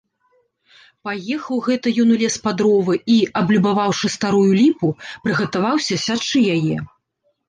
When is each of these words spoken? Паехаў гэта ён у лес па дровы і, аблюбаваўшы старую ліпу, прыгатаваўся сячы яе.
Паехаў 1.07 1.57
гэта 1.65 1.91
ён 2.03 2.13
у 2.15 2.15
лес 2.21 2.37
па 2.45 2.53
дровы 2.61 2.95
і, 3.15 3.17
аблюбаваўшы 3.41 4.07
старую 4.15 4.47
ліпу, 4.61 4.87
прыгатаваўся 5.29 5.95
сячы 6.05 6.39
яе. 6.55 6.79